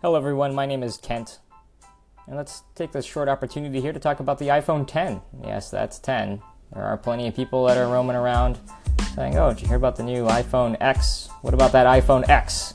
Hello, 0.00 0.14
everyone. 0.14 0.54
My 0.54 0.64
name 0.64 0.84
is 0.84 0.96
Kent. 0.96 1.40
And 2.28 2.36
let's 2.36 2.62
take 2.76 2.92
this 2.92 3.04
short 3.04 3.28
opportunity 3.28 3.80
here 3.80 3.92
to 3.92 3.98
talk 3.98 4.20
about 4.20 4.38
the 4.38 4.46
iPhone 4.46 4.86
10. 4.86 5.20
Yes, 5.42 5.72
that's 5.72 5.98
10. 5.98 6.40
There 6.72 6.84
are 6.84 6.96
plenty 6.96 7.26
of 7.26 7.34
people 7.34 7.64
that 7.64 7.76
are 7.76 7.88
roaming 7.88 8.14
around 8.14 8.60
saying, 9.16 9.36
Oh, 9.36 9.52
did 9.52 9.62
you 9.62 9.66
hear 9.66 9.76
about 9.76 9.96
the 9.96 10.04
new 10.04 10.26
iPhone 10.26 10.76
X? 10.78 11.28
What 11.42 11.52
about 11.52 11.72
that 11.72 11.84
iPhone 11.84 12.28
X? 12.28 12.74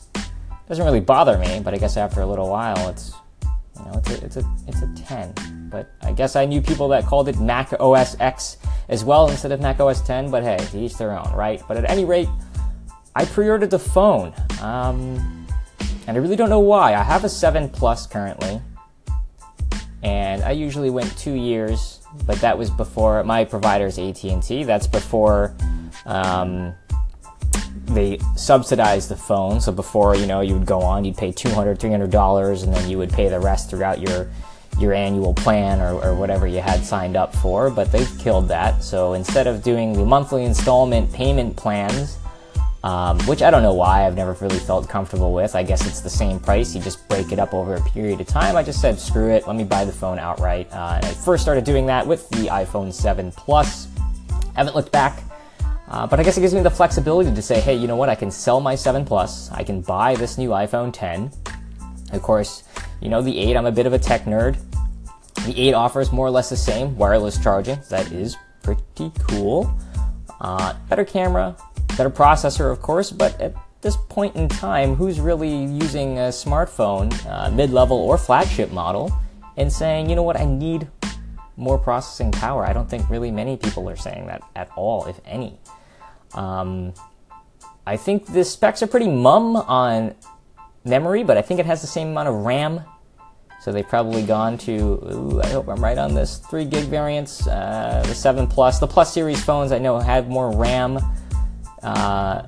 Doesn't 0.67 0.83
really 0.83 0.99
bother 0.99 1.37
me, 1.37 1.61
but 1.63 1.73
I 1.73 1.77
guess 1.77 1.95
after 1.95 2.19
a 2.19 2.25
little 2.25 2.49
while, 2.49 2.89
it's 2.89 3.13
you 3.79 3.85
know, 3.85 4.01
it's 4.05 4.09
a, 4.09 4.25
it's 4.25 4.35
a 4.35 4.55
it's 4.67 4.81
a 4.81 4.93
10. 5.05 5.69
But 5.71 5.93
I 6.01 6.11
guess 6.11 6.35
I 6.35 6.43
knew 6.43 6.61
people 6.61 6.89
that 6.89 7.05
called 7.05 7.29
it 7.29 7.39
Mac 7.39 7.71
OS 7.79 8.19
X 8.19 8.57
as 8.89 9.05
well 9.05 9.29
instead 9.29 9.53
of 9.53 9.61
Mac 9.61 9.79
OS 9.79 10.01
10. 10.01 10.29
But 10.29 10.43
hey, 10.43 10.57
to 10.57 10.77
each 10.77 10.97
their 10.97 11.17
own, 11.17 11.31
right? 11.33 11.61
But 11.69 11.77
at 11.77 11.89
any 11.89 12.03
rate, 12.03 12.27
I 13.15 13.23
pre-ordered 13.23 13.69
the 13.69 13.79
phone. 13.79 14.33
Um, 14.61 15.42
and 16.07 16.17
I 16.17 16.19
really 16.19 16.35
don't 16.35 16.49
know 16.49 16.59
why. 16.59 16.93
I 16.95 17.03
have 17.03 17.23
a 17.23 17.29
7 17.29 17.69
Plus 17.69 18.07
currently, 18.07 18.61
and 20.01 20.43
I 20.43 20.51
usually 20.51 20.89
went 20.89 21.15
two 21.17 21.33
years, 21.33 21.99
but 22.25 22.39
that 22.41 22.57
was 22.57 22.69
before 22.69 23.23
my 23.23 23.45
provider's 23.45 23.97
AT&T. 23.97 24.63
That's 24.63 24.87
before 24.87 25.55
um, 26.05 26.73
they 27.85 28.19
subsidized 28.35 29.09
the 29.09 29.15
phone. 29.15 29.61
So 29.61 29.71
before 29.71 30.15
you 30.15 30.25
know 30.25 30.41
you 30.41 30.55
would 30.55 30.65
go 30.65 30.81
on, 30.81 31.05
you'd 31.05 31.17
pay 31.17 31.31
$200, 31.31 31.79
300 31.79 32.11
dollars, 32.11 32.63
and 32.63 32.73
then 32.73 32.89
you 32.89 32.97
would 32.97 33.11
pay 33.11 33.29
the 33.29 33.39
rest 33.39 33.69
throughout 33.69 33.99
your 33.99 34.29
your 34.79 34.91
annual 34.91 35.35
plan 35.35 35.79
or, 35.79 36.03
or 36.03 36.15
whatever 36.15 36.47
you 36.47 36.59
had 36.59 36.83
signed 36.83 37.15
up 37.15 37.35
for. 37.35 37.69
But 37.69 37.91
they've 37.91 38.17
killed 38.19 38.47
that. 38.47 38.83
So 38.83 39.13
instead 39.13 39.47
of 39.47 39.63
doing 39.63 39.93
the 39.93 40.03
monthly 40.03 40.45
installment 40.45 41.13
payment 41.13 41.55
plans 41.55 42.17
um, 42.83 43.17
which 43.21 43.41
I 43.41 43.49
don't 43.49 43.63
know 43.63 43.73
why 43.73 44.05
I've 44.05 44.15
never 44.15 44.33
really 44.41 44.59
felt 44.59 44.89
comfortable 44.89 45.33
with. 45.33 45.55
I 45.55 45.63
guess 45.63 45.87
it's 45.87 46.01
the 46.01 46.09
same 46.09 46.39
price, 46.39 46.75
you 46.75 46.81
just 46.81 47.07
break 47.07 47.31
it 47.31 47.39
up 47.39 47.53
over 47.53 47.75
a 47.75 47.81
period 47.81 48.19
of 48.19 48.27
time. 48.27 48.57
I 48.57 48.63
just 48.63 48.81
said, 48.81 48.99
screw 48.99 49.29
it, 49.29 49.47
let 49.47 49.55
me 49.55 49.63
buy 49.63 49.85
the 49.85 49.91
phone 49.91 50.19
outright. 50.19 50.71
Uh, 50.71 50.99
and 51.01 51.05
I 51.05 51.13
first 51.13 51.43
started 51.43 51.63
doing 51.63 51.85
that 51.85 52.05
with 52.05 52.29
the 52.31 52.47
iPhone 52.47 52.93
7 52.93 53.31
Plus. 53.31 53.87
Haven't 54.55 54.75
looked 54.75 54.91
back. 54.91 55.23
Uh, 55.87 56.07
but 56.07 56.19
I 56.19 56.23
guess 56.23 56.37
it 56.37 56.41
gives 56.41 56.53
me 56.53 56.61
the 56.61 56.71
flexibility 56.71 57.33
to 57.33 57.41
say, 57.41 57.59
hey, 57.59 57.75
you 57.75 57.87
know 57.87 57.95
what? 57.95 58.09
I 58.09 58.15
can 58.15 58.31
sell 58.31 58.59
my 58.59 58.75
7 58.75 59.05
Plus. 59.05 59.49
I 59.51 59.63
can 59.63 59.81
buy 59.81 60.15
this 60.15 60.37
new 60.37 60.49
iPhone 60.49 60.91
10. 60.91 61.31
Of 62.11 62.21
course, 62.21 62.63
you 63.01 63.09
know, 63.09 63.21
the 63.21 63.37
8, 63.37 63.55
I'm 63.55 63.65
a 63.65 63.71
bit 63.71 63.85
of 63.85 63.93
a 63.93 63.99
tech 63.99 64.25
nerd. 64.25 64.57
The 65.45 65.69
8 65.69 65.73
offers 65.73 66.11
more 66.11 66.27
or 66.27 66.31
less 66.31 66.49
the 66.49 66.57
same 66.57 66.97
wireless 66.97 67.37
charging. 67.37 67.79
That 67.89 68.11
is 68.11 68.35
pretty 68.61 69.11
cool. 69.27 69.73
Uh, 70.41 70.73
better 70.89 71.05
camera, 71.05 71.55
better 71.97 72.09
processor, 72.09 72.71
of 72.71 72.81
course, 72.81 73.11
but 73.11 73.39
at 73.39 73.53
this 73.81 73.97
point 74.09 74.35
in 74.35 74.47
time, 74.47 74.95
who's 74.95 75.19
really 75.19 75.65
using 75.65 76.17
a 76.17 76.29
smartphone, 76.29 77.13
uh, 77.27 77.49
mid 77.51 77.71
level 77.71 77.97
or 77.97 78.17
flagship 78.17 78.71
model, 78.71 79.11
and 79.57 79.71
saying, 79.71 80.09
you 80.09 80.15
know 80.15 80.23
what, 80.23 80.39
I 80.39 80.45
need 80.45 80.87
more 81.57 81.77
processing 81.77 82.31
power? 82.31 82.65
I 82.65 82.73
don't 82.73 82.89
think 82.89 83.09
really 83.09 83.29
many 83.29 83.57
people 83.57 83.89
are 83.89 83.95
saying 83.95 84.27
that 84.27 84.41
at 84.55 84.69
all, 84.75 85.05
if 85.05 85.19
any. 85.25 85.59
Um, 86.33 86.93
I 87.85 87.97
think 87.97 88.25
the 88.27 88.43
specs 88.43 88.81
are 88.81 88.87
pretty 88.87 89.09
mum 89.09 89.55
on 89.55 90.15
memory, 90.85 91.23
but 91.23 91.37
I 91.37 91.41
think 91.41 91.59
it 91.59 91.65
has 91.65 91.81
the 91.81 91.87
same 91.87 92.09
amount 92.09 92.29
of 92.29 92.35
RAM. 92.35 92.81
So 93.61 93.71
they've 93.71 93.87
probably 93.87 94.23
gone 94.23 94.57
to, 94.59 94.73
ooh, 94.73 95.41
I 95.41 95.47
hope 95.47 95.69
I'm 95.69 95.81
right 95.81 95.97
on 95.97 96.13
this, 96.13 96.37
3 96.49 96.65
gig 96.65 96.85
variants, 96.85 97.47
uh, 97.47 98.03
the 98.05 98.13
7 98.15 98.47
Plus. 98.47 98.79
The 98.79 98.87
Plus 98.87 99.13
series 99.13 99.43
phones 99.43 99.71
I 99.71 99.79
know 99.79 99.99
have 99.99 100.27
more 100.27 100.53
RAM 100.55 100.99
uh, 101.83 102.47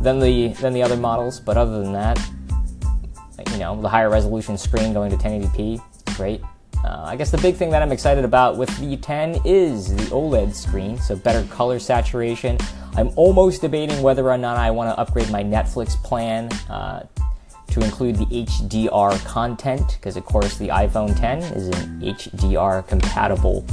than 0.00 0.20
the 0.20 0.48
than 0.60 0.72
the 0.72 0.82
other 0.82 0.96
models. 0.96 1.40
But 1.40 1.56
other 1.56 1.82
than 1.82 1.92
that, 1.92 2.18
you 3.52 3.58
know, 3.58 3.80
the 3.80 3.88
higher 3.88 4.10
resolution 4.10 4.56
screen 4.58 4.92
going 4.92 5.10
to 5.10 5.16
1080p, 5.16 5.80
great. 6.16 6.42
Uh, 6.84 7.02
I 7.04 7.16
guess 7.16 7.30
the 7.30 7.38
big 7.38 7.54
thing 7.54 7.70
that 7.70 7.82
I'm 7.82 7.92
excited 7.92 8.24
about 8.24 8.56
with 8.56 8.76
the 8.78 8.96
10 8.96 9.42
is 9.44 9.94
the 9.94 10.02
OLED 10.04 10.52
screen, 10.52 10.98
so 10.98 11.14
better 11.14 11.46
color 11.48 11.78
saturation. 11.78 12.58
I'm 12.96 13.10
almost 13.14 13.60
debating 13.60 14.02
whether 14.02 14.28
or 14.28 14.36
not 14.36 14.56
I 14.56 14.70
want 14.72 14.90
to 14.90 14.98
upgrade 14.98 15.30
my 15.30 15.44
Netflix 15.44 15.90
plan 16.02 16.50
uh, 16.68 17.06
to 17.68 17.80
include 17.80 18.16
the 18.16 18.26
HDR 18.26 19.24
content, 19.24 19.96
because 19.98 20.16
of 20.16 20.24
course 20.24 20.58
the 20.58 20.68
iPhone 20.68 21.18
10 21.18 21.38
is 21.54 21.68
an 21.68 22.00
HDR 22.00 22.86
compatible 22.88 23.64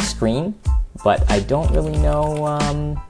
screen, 0.00 0.58
but 1.04 1.30
I 1.30 1.40
don't 1.40 1.70
really 1.72 1.98
know. 1.98 2.46
Um, 2.46 3.00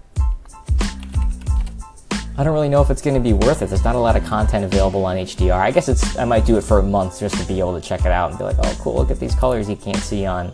I 2.39 2.45
don't 2.45 2.53
really 2.55 2.69
know 2.69 2.81
if 2.81 2.89
it's 2.89 3.03
going 3.03 3.15
to 3.15 3.21
be 3.21 3.33
worth 3.33 3.63
it. 3.63 3.67
There's 3.67 3.83
not 3.83 3.97
a 3.97 3.99
lot 3.99 4.15
of 4.15 4.25
content 4.25 4.65
available 4.65 5.05
on 5.05 5.17
HDR. 5.17 5.59
I 5.59 5.73
guess 5.73 5.89
it's 5.89 6.17
I 6.17 6.25
might 6.25 6.47
do 6.47 6.57
it 6.57 6.63
for 6.63 6.79
a 6.79 6.83
month 6.85 7.19
just 7.19 7.37
to 7.37 7.45
be 7.49 7.59
able 7.59 7.79
to 7.79 7.85
check 7.85 8.03
it 8.03 8.13
out 8.13 8.31
and 8.31 8.39
be 8.39 8.45
like, 8.45 8.55
oh, 8.63 8.79
cool, 8.81 8.95
look 8.95 9.11
at 9.11 9.19
these 9.19 9.35
colors 9.35 9.69
you 9.69 9.75
can't 9.75 9.97
see 9.97 10.25
on 10.25 10.53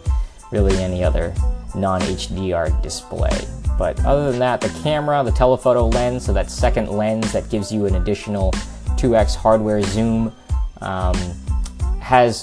really 0.50 0.74
any 0.82 1.04
other 1.04 1.34
non-HDR 1.74 2.80
display. 2.82 3.38
But 3.78 4.02
other 4.06 4.30
than 4.30 4.40
that, 4.40 4.62
the 4.62 4.70
camera, 4.82 5.22
the 5.24 5.32
telephoto 5.32 5.88
lens, 5.88 6.24
so 6.24 6.32
that 6.32 6.50
second 6.50 6.88
lens 6.88 7.32
that 7.32 7.50
gives 7.50 7.70
you 7.70 7.84
an 7.84 7.96
additional 7.96 8.52
2x 8.96 9.34
hardware 9.34 9.82
zoom, 9.82 10.32
um, 10.80 11.16
has 12.00 12.42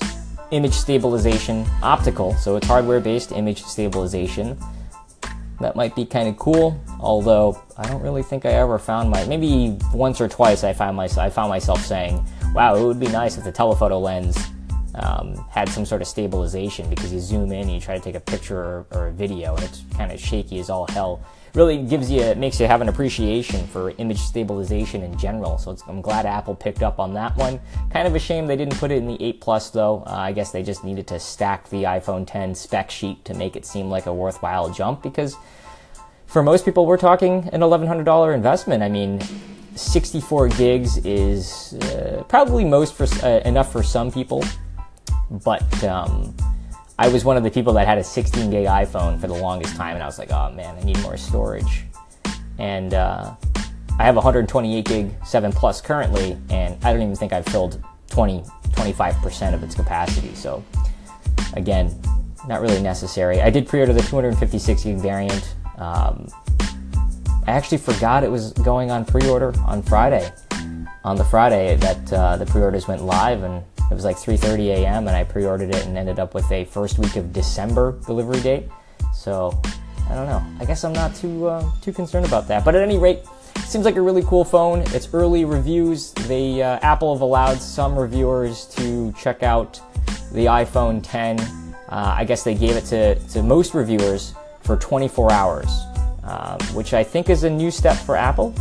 image 0.51 0.73
stabilization 0.73 1.65
optical, 1.81 2.35
so 2.35 2.57
it's 2.57 2.67
hardware-based 2.67 3.31
image 3.31 3.63
stabilization. 3.63 4.55
That 5.61 5.75
might 5.75 5.95
be 5.95 6.05
kind 6.05 6.27
of 6.27 6.37
cool, 6.37 6.79
although 6.99 7.61
I 7.77 7.87
don't 7.87 8.01
really 8.01 8.23
think 8.23 8.45
I 8.45 8.49
ever 8.49 8.79
found 8.79 9.09
my, 9.09 9.23
maybe 9.25 9.77
once 9.93 10.19
or 10.19 10.27
twice 10.27 10.63
I 10.63 10.73
found, 10.73 10.97
myself, 10.97 11.25
I 11.25 11.29
found 11.29 11.49
myself 11.49 11.85
saying, 11.85 12.25
wow, 12.53 12.75
it 12.75 12.83
would 12.83 12.99
be 12.99 13.07
nice 13.07 13.37
if 13.37 13.43
the 13.43 13.51
telephoto 13.51 13.99
lens 13.99 14.37
um, 14.95 15.35
had 15.49 15.69
some 15.69 15.85
sort 15.85 16.01
of 16.01 16.07
stabilization 16.07 16.89
because 16.89 17.13
you 17.13 17.19
zoom 17.19 17.51
in 17.51 17.61
and 17.61 17.71
you 17.71 17.79
try 17.79 17.97
to 17.97 18.03
take 18.03 18.15
a 18.15 18.19
picture 18.19 18.57
or, 18.57 18.85
or 18.91 19.07
a 19.07 19.11
video 19.11 19.55
and 19.55 19.63
it's 19.63 19.83
kind 19.95 20.11
of 20.11 20.19
shaky 20.19 20.59
as 20.59 20.69
all 20.69 20.87
hell. 20.87 21.23
Really 21.53 21.83
gives 21.83 22.09
you, 22.09 22.33
makes 22.35 22.59
you 22.61 22.67
have 22.67 22.79
an 22.81 22.87
appreciation 22.87 23.67
for 23.67 23.89
image 23.97 24.19
stabilization 24.19 25.03
in 25.03 25.17
general. 25.17 25.57
So 25.57 25.75
I'm 25.87 26.01
glad 26.01 26.25
Apple 26.25 26.55
picked 26.55 26.81
up 26.81 26.97
on 26.97 27.13
that 27.15 27.35
one. 27.35 27.59
Kind 27.91 28.07
of 28.07 28.15
a 28.15 28.19
shame 28.19 28.47
they 28.47 28.55
didn't 28.55 28.77
put 28.77 28.89
it 28.89 28.97
in 28.97 29.07
the 29.07 29.21
8 29.21 29.41
Plus 29.41 29.69
though. 29.69 30.03
Uh, 30.07 30.11
I 30.11 30.31
guess 30.31 30.51
they 30.51 30.63
just 30.63 30.83
needed 30.83 31.07
to 31.07 31.19
stack 31.19 31.69
the 31.69 31.83
iPhone 31.83 32.25
10 32.25 32.55
spec 32.55 32.89
sheet 32.89 33.25
to 33.25 33.33
make 33.33 33.55
it 33.55 33.65
seem 33.65 33.89
like 33.89 34.05
a 34.05 34.13
worthwhile 34.13 34.69
jump 34.69 35.03
because 35.03 35.35
for 36.31 36.41
most 36.41 36.63
people, 36.63 36.85
we're 36.85 36.95
talking 36.95 37.49
an 37.51 37.59
$1,100 37.59 38.33
investment. 38.33 38.81
I 38.81 38.87
mean, 38.87 39.19
64 39.75 40.47
gigs 40.47 40.97
is 40.99 41.73
uh, 41.73 42.23
probably 42.29 42.63
most 42.63 42.93
for 42.93 43.05
uh, 43.25 43.41
enough 43.43 43.69
for 43.69 43.83
some 43.83 44.09
people, 44.09 44.41
but 45.43 45.83
um, 45.83 46.35
I 46.99 47.07
was 47.07 47.25
one 47.25 47.37
of 47.37 47.43
the 47.43 47.51
people 47.51 47.73
that 47.73 47.87
had 47.87 47.97
a 47.97 48.03
16 48.03 48.51
gig 48.51 48.67
iPhone 48.67 49.19
for 49.19 49.27
the 49.27 49.33
longest 49.33 49.75
time, 49.75 49.95
and 49.95 50.03
I 50.03 50.05
was 50.05 50.19
like, 50.19 50.31
oh 50.31 50.51
man, 50.51 50.77
I 50.77 50.83
need 50.83 50.99
more 50.99 51.17
storage. 51.17 51.85
And 52.59 52.93
uh, 52.93 53.33
I 53.97 54.03
have 54.03 54.15
128 54.15 54.85
gig 54.85 55.11
7 55.25 55.51
Plus 55.51 55.81
currently, 55.81 56.37
and 56.49 56.77
I 56.83 56.91
don't 56.91 57.01
even 57.01 57.15
think 57.15 57.33
I've 57.33 57.45
filled 57.45 57.83
20, 58.09 58.43
25% 58.71 59.53
of 59.53 59.63
its 59.63 59.73
capacity. 59.73 60.35
So, 60.35 60.63
again, 61.53 61.99
not 62.47 62.61
really 62.61 62.81
necessary. 62.81 63.41
I 63.41 63.49
did 63.49 63.67
pre 63.67 63.79
order 63.79 63.93
the 63.93 64.01
256 64.01 64.83
gig 64.83 64.97
variant. 64.97 65.55
Um, 65.77 66.27
I 67.47 67.53
actually 67.53 67.79
forgot 67.79 68.23
it 68.23 68.29
was 68.29 68.53
going 68.53 68.91
on 68.91 69.03
pre-order 69.03 69.53
on 69.65 69.81
Friday. 69.81 70.31
On 71.03 71.15
the 71.15 71.23
Friday 71.23 71.75
that 71.77 72.13
uh, 72.13 72.37
the 72.37 72.45
pre-orders 72.45 72.87
went 72.87 73.03
live, 73.03 73.41
and 73.41 73.63
it 73.91 73.93
was 73.93 74.05
like 74.05 74.15
3:30 74.15 74.67
a.m. 74.67 75.07
and 75.07 75.15
I 75.15 75.25
pre-ordered 75.25 75.75
it 75.75 75.85
and 75.85 75.97
ended 75.97 76.17
up 76.17 76.33
with 76.33 76.49
a 76.51 76.63
first 76.63 76.97
week 76.97 77.17
of 77.17 77.33
December 77.33 77.99
delivery 78.07 78.39
date. 78.39 78.69
So 79.13 79.59
I 80.09 80.15
don't 80.15 80.27
know. 80.27 80.43
I 80.59 80.65
guess 80.65 80.85
I'm 80.85 80.93
not 80.93 81.13
too 81.13 81.47
uh, 81.47 81.69
too 81.81 81.91
concerned 81.91 82.25
about 82.25 82.47
that. 82.47 82.63
But 82.63 82.75
at 82.75 82.83
any 82.83 82.97
rate, 82.97 83.19
it 83.57 83.61
seems 83.63 83.83
like 83.83 83.97
a 83.97 84.01
really 84.01 84.23
cool 84.23 84.45
phone. 84.45 84.79
It's 84.87 85.13
early 85.13 85.43
reviews. 85.43 86.13
They 86.13 86.61
uh, 86.61 86.79
Apple 86.81 87.13
have 87.13 87.21
allowed 87.21 87.61
some 87.61 87.97
reviewers 87.97 88.65
to 88.77 89.13
check 89.13 89.43
out 89.43 89.81
the 90.31 90.45
iPhone 90.45 91.01
10. 91.03 91.39
Uh, 91.39 91.45
I 91.89 92.23
guess 92.23 92.43
they 92.43 92.55
gave 92.55 92.77
it 92.77 92.85
to, 92.85 93.15
to 93.15 93.43
most 93.43 93.73
reviewers 93.73 94.33
for 94.61 94.77
24 94.77 95.31
hours, 95.33 95.69
um, 96.23 96.57
which 96.73 96.93
I 96.93 97.03
think 97.03 97.29
is 97.29 97.43
a 97.43 97.49
new 97.49 97.69
step 97.69 97.97
for 97.97 98.15
Apple. 98.15 98.55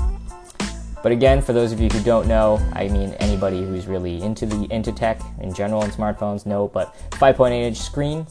But 1.03 1.13
again, 1.13 1.41
for 1.41 1.53
those 1.53 1.73
of 1.73 1.81
you 1.81 1.89
who 1.89 2.03
don't 2.03 2.29
know, 2.29 2.61
I 2.73 2.89
mean 2.89 3.15
anybody 3.21 3.63
who's 3.65 3.87
really 3.87 4.21
into 4.21 4.45
the 4.45 4.67
into 4.73 4.93
tech 4.93 5.21
in 5.41 5.55
general 5.55 5.83
and 5.83 5.93
smartphones 5.93 6.45
know, 6.45 6.69
but 6.69 6.95
5.8 7.13 7.53
inch 7.53 7.79
screen, 7.79 8.27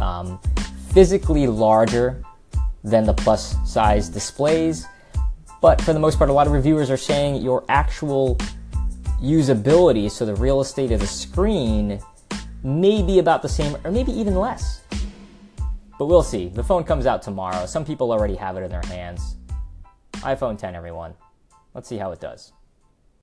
um, 0.00 0.38
physically 0.92 1.46
larger 1.46 2.22
than 2.82 3.04
the 3.04 3.12
plus 3.12 3.56
size 3.70 4.08
displays. 4.08 4.86
But 5.60 5.80
for 5.82 5.92
the 5.92 6.00
most 6.00 6.18
part, 6.18 6.30
a 6.30 6.32
lot 6.32 6.46
of 6.46 6.52
reviewers 6.52 6.90
are 6.90 6.96
saying 6.96 7.42
your 7.42 7.64
actual 7.68 8.36
usability, 9.22 10.10
so 10.10 10.24
the 10.24 10.34
real 10.36 10.60
estate 10.60 10.90
of 10.90 11.00
the 11.00 11.06
screen, 11.06 12.00
may 12.62 13.02
be 13.02 13.18
about 13.18 13.42
the 13.42 13.48
same 13.48 13.76
or 13.84 13.90
maybe 13.90 14.12
even 14.12 14.34
less. 14.34 14.82
But 15.98 16.06
we'll 16.06 16.22
see. 16.22 16.48
The 16.48 16.64
phone 16.64 16.82
comes 16.84 17.06
out 17.06 17.22
tomorrow. 17.22 17.66
Some 17.66 17.84
people 17.84 18.10
already 18.10 18.34
have 18.34 18.56
it 18.56 18.62
in 18.62 18.70
their 18.70 18.82
hands. 18.86 19.36
iPhone 20.14 20.58
10, 20.58 20.74
everyone. 20.74 21.14
Let's 21.74 21.88
see 21.88 21.98
how 21.98 22.12
it 22.12 22.20
does. 22.20 22.52